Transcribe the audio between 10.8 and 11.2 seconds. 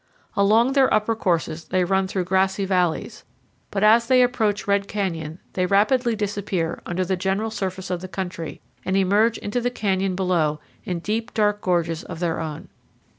in 146 CANYONS OF THE COLORADO.